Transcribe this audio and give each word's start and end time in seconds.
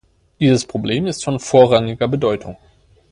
Dieses 0.39 0.65
Problem 0.65 1.05
ist 1.05 1.23
von 1.23 1.39
vorrangiger 1.39 2.07
Bedeutung. 2.07 2.57